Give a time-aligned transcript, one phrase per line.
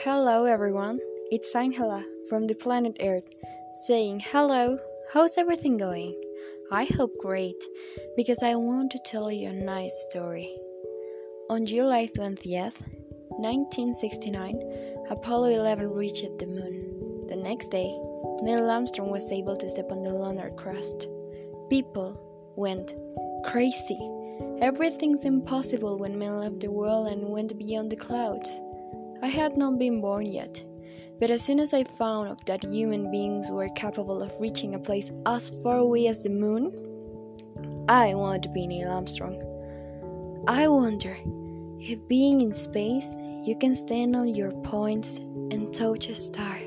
[0.00, 3.24] Hello everyone, it's Angela from the planet Earth
[3.86, 4.78] saying hello,
[5.10, 6.14] how's everything going?
[6.70, 7.64] I hope great
[8.14, 10.54] because I want to tell you a nice story.
[11.48, 12.84] On July 20th,
[13.38, 17.26] 1969, Apollo 11 reached the moon.
[17.28, 17.98] The next day,
[18.42, 21.08] Neil Armstrong was able to step on the lunar crust.
[21.70, 22.20] People
[22.54, 22.94] went
[23.46, 23.98] crazy.
[24.60, 28.60] Everything's impossible when men left the world and went beyond the clouds.
[29.22, 30.62] I had not been born yet,
[31.18, 35.10] but as soon as I found that human beings were capable of reaching a place
[35.24, 36.70] as far away as the moon,
[37.88, 39.40] I wanted to be Neil Armstrong.
[40.48, 41.16] I wonder
[41.78, 46.58] if being in space, you can stand on your points and touch a star.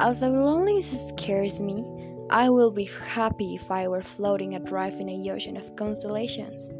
[0.00, 1.84] Although loneliness scares me,
[2.30, 6.72] I will be happy if I were floating adrift in a ocean of constellations.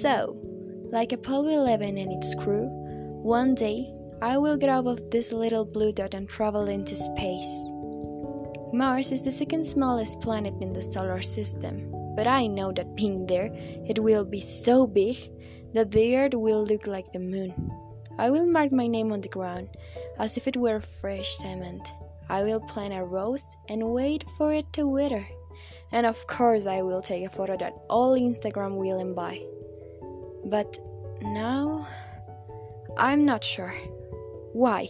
[0.00, 0.36] So,
[0.90, 2.68] like Apollo 11 and its crew,
[3.24, 7.72] one day, I will get out of this little blue dot and travel into space.
[8.70, 13.24] Mars is the second smallest planet in the solar system, but I know that being
[13.24, 13.48] there,
[13.88, 15.16] it will be so big
[15.72, 17.54] that the Earth will look like the moon.
[18.18, 19.70] I will mark my name on the ground
[20.18, 21.94] as if it were fresh cement.
[22.28, 25.26] I will plant a rose and wait for it to wither.
[25.92, 29.42] And of course, I will take a photo that all Instagram will buy.
[30.44, 30.76] But
[31.22, 31.88] now.
[32.96, 33.74] I'm not sure.
[34.52, 34.86] Why?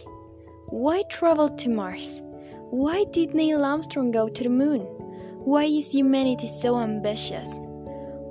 [0.67, 2.21] Why travel to Mars?
[2.69, 4.81] Why did Neil Armstrong go to the moon?
[5.43, 7.59] Why is humanity so ambitious?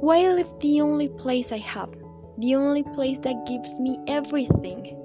[0.00, 1.92] Why live the only place I have?
[2.38, 5.00] The only place that gives me everything?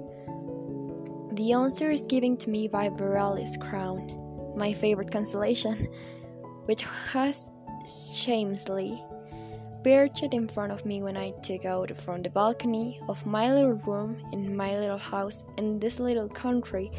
[1.32, 5.88] The answer is given to me by Borealis crown, my favorite constellation,
[6.66, 6.82] which
[7.12, 7.48] has
[7.86, 9.02] shamelessly
[9.82, 13.74] perched in front of me when I took out from the balcony of my little
[13.74, 16.90] room in my little house in this little country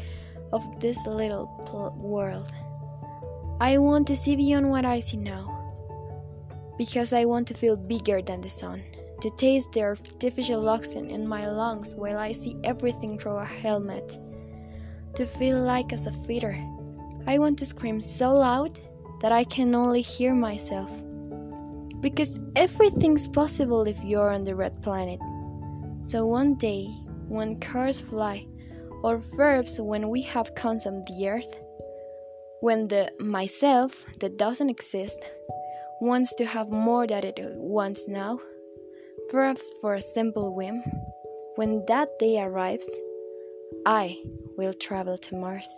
[0.52, 1.46] of this little
[1.96, 2.50] world.
[3.60, 5.52] I want to see beyond what I see now
[6.78, 8.82] because I want to feel bigger than the sun,
[9.20, 14.18] to taste the artificial oxygen in my lungs while I see everything through a helmet,
[15.14, 16.56] to feel like as a feeder.
[17.26, 18.80] I want to scream so loud
[19.20, 21.04] that I can only hear myself
[22.02, 25.20] because everything's possible if you're on the red planet.
[26.06, 26.88] So one day,
[27.28, 28.46] when cars fly,
[29.02, 31.58] or verbs when we have consumed the earth,
[32.60, 35.24] when the myself that doesn't exist
[36.00, 38.40] wants to have more than it wants now,
[39.28, 40.82] perhaps for a simple whim,
[41.56, 42.88] when that day arrives,
[43.86, 44.20] I
[44.56, 45.68] will travel to Mars.